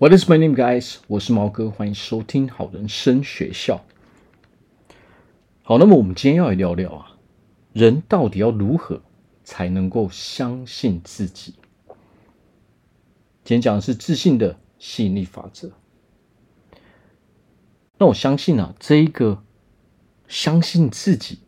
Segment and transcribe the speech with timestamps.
[0.00, 0.96] What is my name, guys？
[1.08, 3.84] 我是毛哥，欢迎收听好人生学校。
[5.62, 7.18] 好，那么我们今天要来聊聊啊，
[7.74, 9.02] 人到底要如何
[9.44, 11.52] 才能够相信自己？
[13.44, 15.70] 今天讲的是自信的吸引力法则。
[17.98, 19.42] 那我相信啊，这一个
[20.26, 21.40] 相信自己，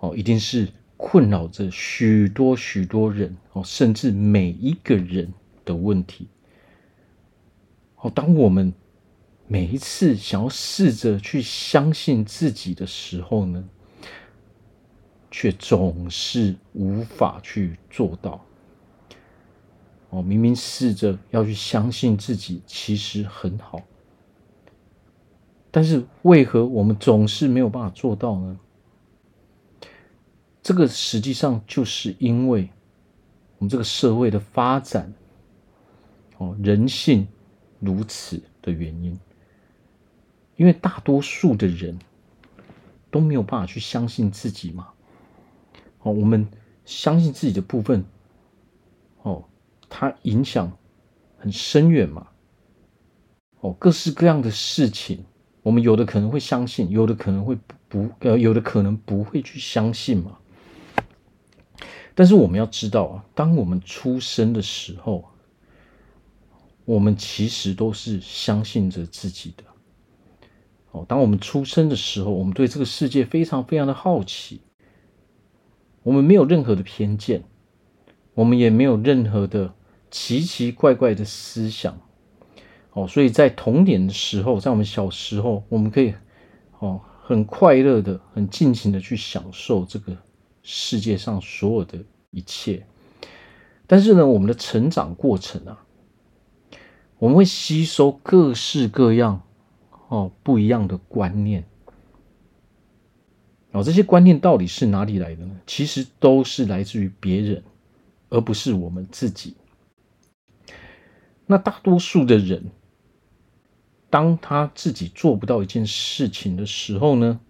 [0.00, 5.32] 哦，一定是困扰着许多许多人哦，甚至每一个人
[5.64, 6.26] 的问题。
[8.04, 8.70] 哦，当我们
[9.46, 13.64] 每一次想要试着去相信自己的时候呢，
[15.30, 18.44] 却总是无法去做到。
[20.10, 23.80] 哦，明明试着要去相信自己，其实很好，
[25.70, 28.60] 但是为何我们总是没有办法做到呢？
[30.62, 32.68] 这个实际上就是因为
[33.56, 35.10] 我们这个社会的发展，
[36.36, 37.26] 哦，人性。
[37.84, 39.18] 如此的原因，
[40.56, 41.98] 因为大多数的人
[43.10, 44.88] 都没有办法去相信自己嘛。
[46.00, 46.48] 哦，我们
[46.84, 48.04] 相信自己的部分，
[49.22, 49.44] 哦，
[49.88, 50.72] 它影响
[51.36, 52.28] 很深远嘛。
[53.60, 55.24] 哦，各式各样的事情，
[55.62, 57.58] 我们有的可能会相信，有的可能会
[57.88, 60.38] 不，呃，有的可能不会去相信嘛。
[62.14, 65.28] 但是我们要知道啊，当我们出生的时候。
[66.84, 69.64] 我们其实都是相信着自己的。
[70.90, 74.60] 哦，当我们出生的时候，我们对这个世界非常非常的好奇，
[76.02, 77.42] 我们没有任何的偏见，
[78.34, 79.74] 我们也没有任何的
[80.10, 81.98] 奇奇怪怪的思想。
[82.92, 86.14] 哦，所以在童年的时候，在我们小时候，我们可以
[86.78, 90.16] 哦很快乐的、很尽情的去享受这个
[90.62, 91.98] 世界上所有的
[92.30, 92.86] 一切。
[93.86, 95.83] 但是呢，我们的成长过程啊。
[97.18, 99.42] 我们会吸收各式各样
[100.08, 101.64] 哦不一样的观念，
[103.72, 105.56] 哦，这些观念到底是哪里来的呢？
[105.66, 107.62] 其实都是来自于别人，
[108.28, 109.56] 而不是我们自己。
[111.46, 112.70] 那大多数的人，
[114.10, 117.40] 当他自己做不到一件事情的时候呢，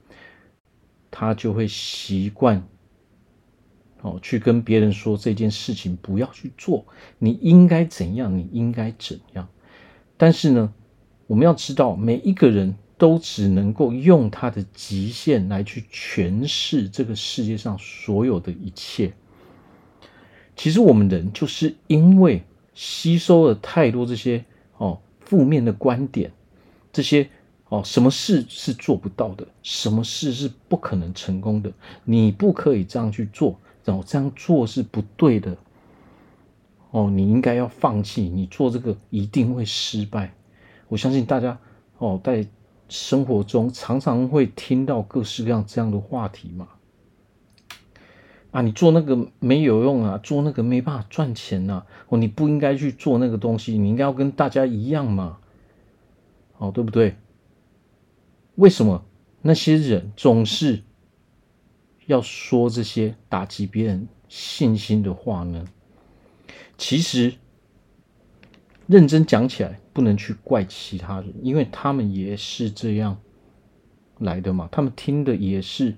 [1.11, 2.67] 他就会习惯
[4.03, 6.85] 哦去跟别人说这件事情不要去做，
[7.19, 9.49] 你应该怎样，你应该怎样。
[10.17, 10.73] 但是呢，
[11.27, 19.13] 我们要知道，每一个人都只能够用他的极限来去诠释这个世界上所有的一切。
[20.57, 22.43] 其实我们人就是因为
[22.75, 24.45] 吸收了太多这些
[24.77, 26.31] 哦负面的观点，
[26.93, 27.29] 这些
[27.69, 31.73] 哦什么事是做不到的，什么事是不可能成功的，
[32.05, 35.57] 你不可以这样去做，然后这样做是不对的。
[36.95, 40.33] 哦，你应该要放弃，你做这个一定会失败。
[40.87, 41.59] 我相信大家
[41.99, 42.47] 哦，在
[42.89, 46.69] 生活中常常会听到各式各样这样的话题嘛。
[48.53, 51.85] 啊，你做那个没有用啊，做那个没办法赚钱呐。
[52.11, 55.39] 哦，你不应该去做那个东西，你应该要跟大家一样嘛。
[56.59, 57.17] 哦，对不对？
[58.55, 59.05] 为什么
[59.43, 60.81] 那些人总是
[62.07, 65.65] 要说这些打击别人信心的话呢？
[66.87, 67.33] 其实，
[68.87, 73.17] 认真讲起来，不能去怪其他人，因为他们也是这样
[74.19, 74.69] 来的嘛。
[74.71, 75.97] 他们听的也是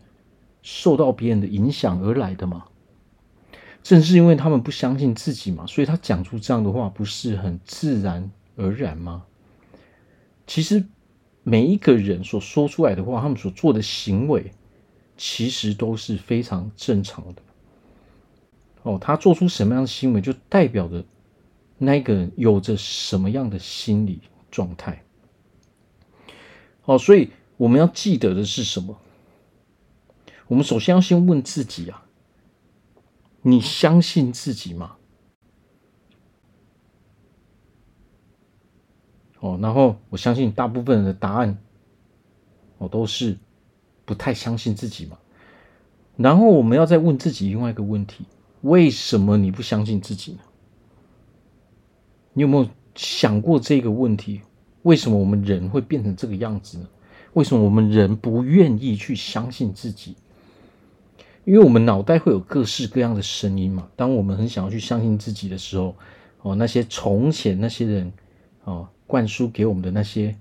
[0.62, 2.66] 受到别人的影响而来的嘛。
[3.82, 9.24] 正是因为他们不相信自己嘛，所以他讲出这样的话，不是很自然而然吗？
[10.46, 10.84] 其实，
[11.42, 14.52] 每一个人所说出来的话，他们所做的行为，
[15.16, 17.42] 其实都是非常正常的。
[18.86, 21.04] 哦，他做出什么样的行为，就代表着
[21.76, 25.02] 那个人有着什么样的心理状态。
[26.84, 28.96] 哦，所以我们要记得的是什么？
[30.46, 32.04] 我们首先要先问自己啊，
[33.42, 34.94] 你相信自己吗？
[39.40, 41.58] 哦，然后我相信大部分人的答案，
[42.78, 43.36] 哦，都是
[44.04, 45.18] 不太相信自己嘛。
[46.16, 48.24] 然后我们要再问自己另外一个问题。
[48.62, 50.38] 为什么你不相信自己呢？
[52.32, 54.42] 你有没有想过这个问题？
[54.82, 56.88] 为什么我们人会变成这个样子呢？
[57.32, 60.16] 为什么我们人不愿意去相信自己？
[61.44, 63.88] 因为我们脑袋会有各式各样的声音嘛。
[63.94, 65.94] 当我们很想要去相信自己的时候，
[66.42, 68.12] 哦，那些从前那些人
[68.64, 70.36] 哦灌输给我们的那些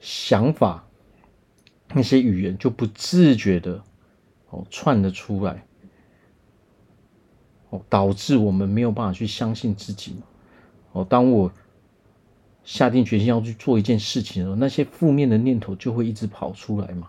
[0.00, 0.86] 想法、
[1.92, 3.82] 那些语言，就不自觉的
[4.50, 5.66] 哦窜了出来。
[7.70, 10.16] 哦，导致我们没有办法去相信自己。
[10.92, 11.52] 哦，当我
[12.64, 17.08] 下定决心要去做一件事情的时候，那些负面的念头就会一直跑出来嘛。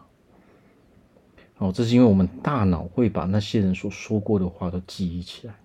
[1.57, 5.55] 哦，这是因为我们大脑会把那些人所说过的话都记忆起来。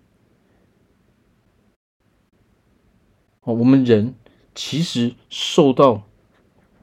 [3.41, 4.15] 哦，我们人
[4.53, 6.03] 其实受到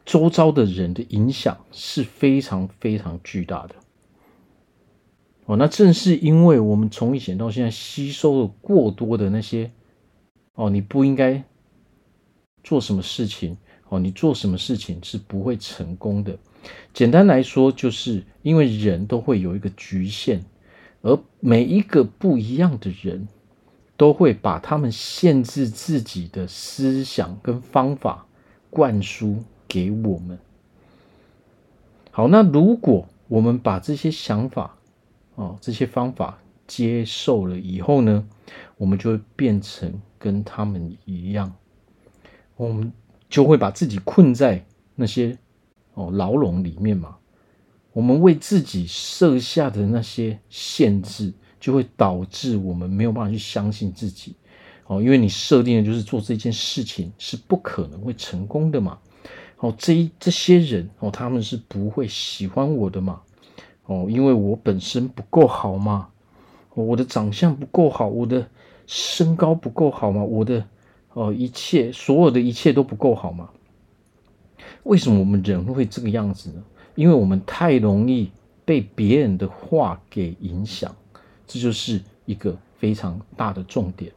[0.04, 3.74] 周遭的人的影响是非常非常巨大的。
[5.46, 9.70] 哦，那正是因为我们从以前到现在吸收了过多的那些，
[10.54, 11.42] 哦，你不应该
[12.62, 13.56] 做什么事情，
[13.88, 16.38] 哦，你做什么事情是不会成功的。
[16.94, 20.44] 简单来说，就是因为人都会有一个局限，
[21.00, 23.26] 而每一个不一样的人，
[23.96, 28.26] 都会把他们限制自己的思想跟方法
[28.70, 30.38] 灌输给我们。
[32.12, 34.78] 好，那如果我们把这些想法，
[35.34, 38.26] 哦，这些方法接受了以后呢，
[38.76, 41.52] 我们就会变成跟他们一样，
[42.56, 42.92] 我们
[43.28, 44.64] 就会把自己困在
[44.94, 45.36] 那些
[45.94, 47.16] 哦牢笼里面嘛。
[47.92, 54.34] 我们为自己设下的那些限制，就会导致我们没有办法去相信自己。
[54.86, 58.98] 哦，因为你设定的就是做这件事情是不可能会成功的嘛。
[59.58, 63.20] 哦，这一这些人哦，他们是不会喜欢我的嘛。
[63.86, 66.08] 哦，因为我本身不够好嘛，
[66.74, 68.46] 我的长相不够好，我的
[68.86, 70.64] 身高不够好嘛，我的
[71.14, 73.50] 哦一切所有的一切都不够好嘛。
[74.84, 76.62] 为什么我们人会这个样子呢？
[76.94, 78.30] 因为我们太容易
[78.64, 80.94] 被别人的话给影响，
[81.46, 84.12] 这就是一个非常大的重点。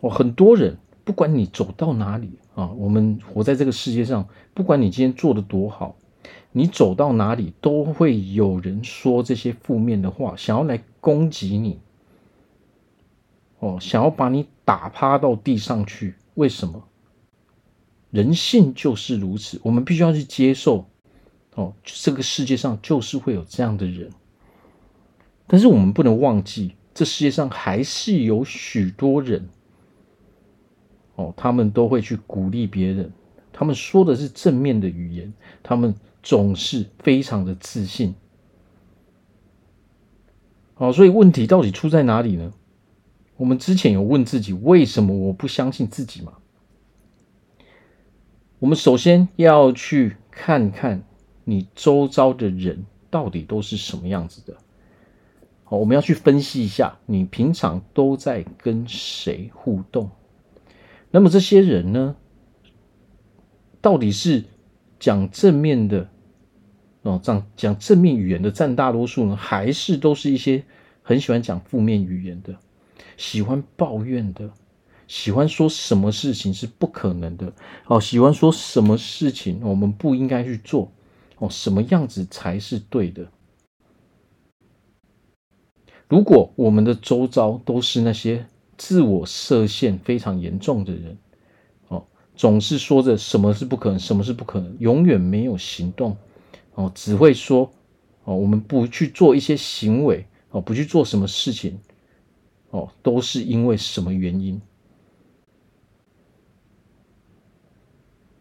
[0.00, 5.96] 哦，很多人不管你走到哪里啊，我们活在这个世界上，不管你今天做的多好。
[6.52, 11.78] 你走到哪里都会有人说这些负面的话，想要来攻击你，
[13.58, 16.14] 哦，想要把你打趴到地上去。
[16.32, 16.82] 为什么？
[18.10, 20.86] 人性就是如此，我们必须要去接受。
[21.56, 24.10] 哦，这个世界上就是会有这样的人，
[25.46, 29.46] 但是我们不能忘记，这世界上还是有许多人，
[31.16, 33.12] 哦，他们都会去鼓励别人，
[33.52, 35.30] 他们说的是正面的语言，
[35.62, 35.94] 他们。
[36.26, 38.16] 总是非常的自信，
[40.74, 42.52] 好，所以问题到底出在哪里呢？
[43.36, 46.32] 我们之前有问自己，为什么我不相信自己吗？
[48.58, 51.04] 我们首先要去看看
[51.44, 54.56] 你周遭的人到底都是什么样子的。
[55.62, 60.10] 好，我们要去分析一下，你平常都在跟谁互动？
[61.12, 62.16] 那么这些人呢，
[63.80, 64.42] 到底是
[64.98, 66.08] 讲正面的？
[67.06, 70.64] 哦，这样讲正面语言的占大多数呢，还是都是一些
[71.02, 72.56] 很喜欢讲负面语言的，
[73.16, 74.50] 喜欢抱怨的，
[75.06, 77.52] 喜欢说什么事情是不可能的，
[77.86, 80.90] 哦，喜欢说什么事情我们不应该去做，
[81.38, 83.28] 哦，什么样子才是对的？
[86.08, 91.16] 如果我们的周遭都是那些自我设限非常严重的人，
[91.86, 92.04] 哦，
[92.34, 96.16] 总是说着什么是不可能，什么是不可能，永远没有行动。
[96.76, 97.72] 哦，只会说
[98.24, 101.78] 哦，我们不去做一些行为哦，不去做什么事情
[102.70, 104.60] 哦，都是因为什么原因？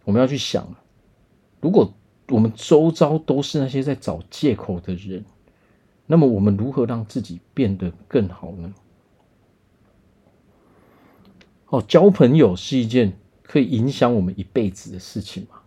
[0.04, 0.76] 我们要去想，
[1.62, 1.94] 如果
[2.28, 5.24] 我们周遭都是那些在找借口的人，
[6.06, 8.74] 那么我们如何让自己变得更好呢？
[11.70, 15.62] 哦，交朋友是一件可以影响我们一辈子的事情嘛。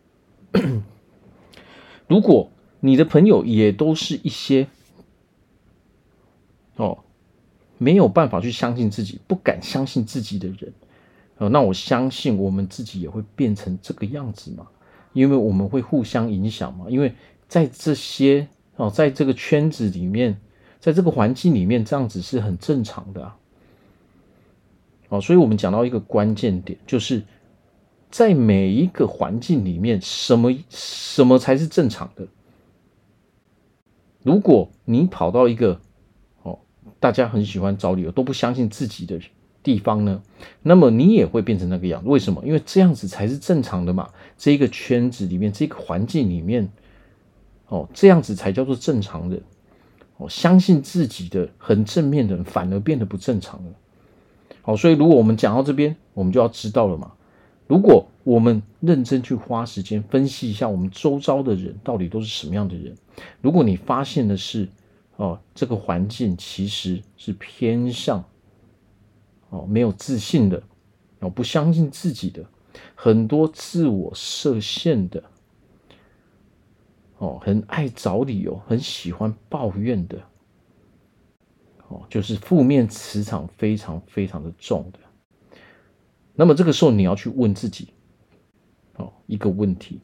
[2.06, 4.66] 如果你的朋友也都是一些
[6.76, 6.98] 哦，
[7.76, 10.72] 没有办法去相信自己、不敢相信自己的人，
[11.38, 14.68] 哦，那我相信我们自己也会变成这个样子嘛，
[15.12, 17.12] 因为我们会互相影响嘛，因为
[17.48, 20.38] 在这些哦，在这个圈子里面，
[20.78, 23.36] 在这个环境里面，这样子是很正常的啊。
[25.08, 27.22] 哦，所以我们讲到一个关键点，就是
[28.10, 32.28] 在每一个环境里面，什么什么才是正常的？
[34.28, 35.80] 如果你跑到一个
[36.42, 36.58] 哦，
[37.00, 39.18] 大家很喜欢找理由都不相信自己的
[39.62, 40.20] 地方呢，
[40.60, 42.10] 那么你也会变成那个样子。
[42.10, 42.42] 为什么？
[42.44, 44.06] 因为这样子才是正常的嘛。
[44.36, 46.68] 这一个圈子里面，这个环境里面，
[47.68, 49.42] 哦，这样子才叫做正常人。
[50.18, 53.72] 哦，相信自己的很正面的人，反而变得不正常了。
[54.60, 57.12] 好，所以如果我们讲到这边，我们就要知道了嘛。
[57.68, 62.96] 如果我们认真去花时间分析一下，我们周遭的人到底都是什么样的人？
[63.42, 64.66] 如果你发现的是，
[65.16, 68.24] 哦，这个环境其实是偏向，
[69.50, 70.62] 哦，没有自信的，
[71.20, 72.44] 哦，不相信自己的，
[72.94, 75.22] 很多自我设限的，
[77.18, 80.18] 哦，很爱找理由，很喜欢抱怨的，
[81.88, 84.98] 哦，就是负面磁场非常非常的重的。
[86.40, 87.88] 那么这个时候你要去问自己，
[88.94, 90.00] 哦，一个问题：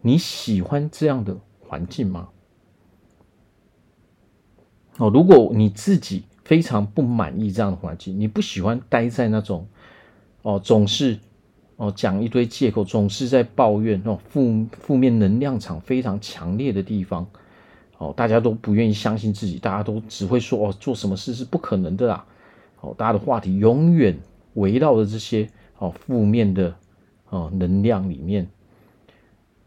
[0.00, 2.28] 你喜欢这样的环境吗？
[4.98, 9.66] 哦，如果你自己非常不满意这样的环境，你不喜欢待在那种
[10.42, 11.18] 哦总是
[11.74, 17.26] 哦讲一堆借口，总是在抱怨哦负负面能量场非常强烈的地方，
[17.98, 22.24] 哦大家都不愿意相信自己，大家都只会说哦做什么事是不可能的啦，
[22.80, 24.16] 哦大家的话题永远
[24.52, 26.76] 围绕着这些哦负面的
[27.28, 28.48] 哦能量里面。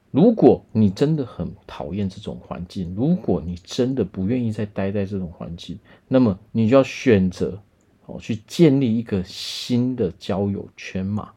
[0.09, 7.61] 如果你真的很讨厌这种环境，如果你真的不愿意再待在这种环境，那么你就要选择
[8.05, 11.33] 哦，去建立一个新的交友圈嘛。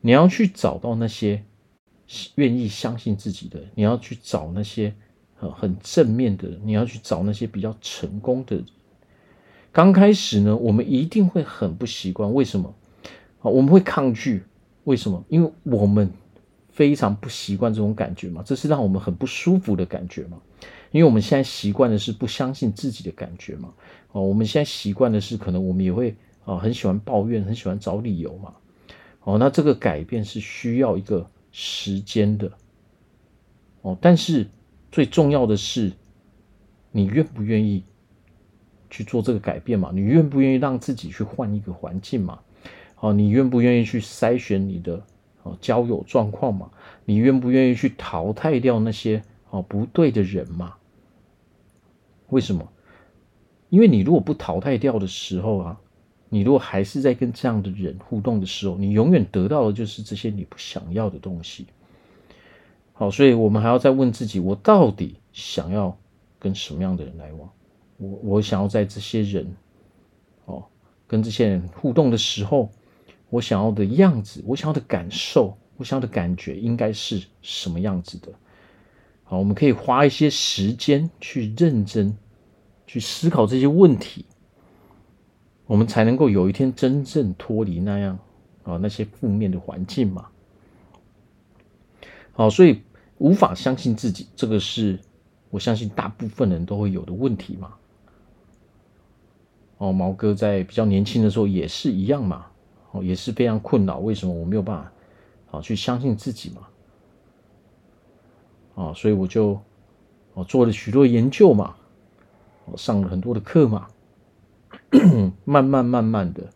[0.00, 1.44] 你要去找到那些
[2.34, 4.92] 愿意相信自己的，你要去找那些
[5.36, 8.60] 很很正面的，你要去找那些比较成功的。
[9.74, 12.74] 刚开始呢，我们一定会很不习惯，为什么？
[13.42, 14.42] 啊，我们会抗拒，
[14.84, 15.22] 为什么？
[15.28, 16.10] 因为我们。
[16.74, 20.42] 非常不习惯这种感觉嘛，这是让我们很不舒服的感觉嘛，
[20.90, 23.72] 因为我们现在习惯的是不相信自己的感觉嘛，
[24.10, 28.52] 哦，我们现在习惯的是可能我们也会啊很喜欢抱怨，很喜欢找理由嘛，
[29.22, 32.50] 哦，那这个改变是需要一个时间的，
[33.82, 34.44] 哦，但是
[34.90, 35.92] 最重要的是
[36.90, 37.84] 你愿不愿意
[38.94, 39.90] 去做这个改变嘛？
[39.92, 42.38] 你愿不愿意让自己去换一个环境嘛？
[43.00, 45.02] 哦，你愿不愿意去筛选你的？
[45.42, 46.70] 哦，交友状况嘛，
[47.04, 49.20] 你愿不愿意去淘汰掉那些
[49.50, 50.74] 哦不对的人嘛？
[52.28, 52.66] 为什么？
[53.68, 55.80] 因为你如果不淘汰掉的时候啊，
[56.28, 61.66] 你如果还是在跟这样的人互动的时候，你永远得到的就是这些你不想要的东西。
[62.92, 65.98] 好，所以我们还要再问自己：我到底想要
[66.38, 67.50] 跟什么样的人来往？
[67.98, 69.54] 我我想要在这些人
[70.46, 70.64] 哦
[71.06, 72.70] 跟这些人互动的时候。
[73.30, 78.28] 我想要的样子，我想要的感受，我想要的感觉应该是什么样子的？
[79.24, 82.16] 好，我们可以花一些时间去认真
[82.86, 84.24] 去思考这些问题，
[85.66, 88.16] 我们才能够有一天真正脱离那样
[88.62, 90.28] 啊那些负面的环境嘛。
[92.34, 92.82] 好，所以
[93.18, 95.00] 无法相信自己，这个是
[95.50, 97.74] 我相信大部分人都会有的问题嘛。
[99.84, 102.46] 哦，毛哥在比较年轻的时候也是一样嘛。
[102.92, 103.98] 哦，也是非常困扰。
[103.98, 106.62] 为什么我没有办法啊去相信自己嘛？
[108.82, 109.60] 啊，所以我就
[110.32, 111.76] 哦做了许多研究嘛，
[112.64, 113.88] 我上了很多的课嘛，
[115.44, 116.48] 慢慢慢慢的，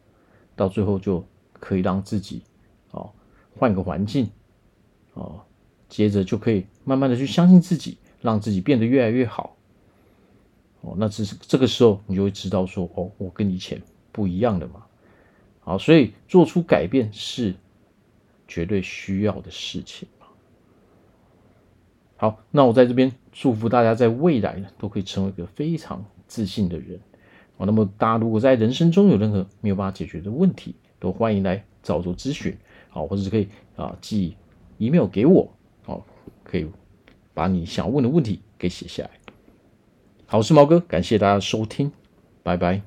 [0.56, 2.42] 到最后就可以让自己
[2.92, 3.10] 哦
[3.58, 4.30] 换个环境
[5.12, 5.40] 哦，
[5.88, 9.54] 接着就可以慢慢的去相信自己，让自己变得越来越好。
[10.80, 13.82] 哦，那这是这个时候你就会知道说哦，我跟以前
[14.12, 14.84] 不一样的嘛。
[15.60, 17.54] 好，所以做出改变是
[18.46, 20.08] 绝对需要的事情。
[22.16, 26.98] 好，那我在这边祝福大家在未来呢都可以成为一个非常自信的人。
[27.56, 32.56] 好，那么大家如果在人生中有任何没有办法解决的问题，都欢迎来找我咨询。
[32.88, 34.36] 好，或者是可以啊寄
[34.78, 35.52] email 给我。
[35.84, 36.06] 好，
[36.42, 36.66] 可以
[37.34, 39.10] 把你想问的问题给写下来。
[40.30, 41.90] 好，我是毛哥，感谢大家收听，
[42.42, 42.82] 拜拜。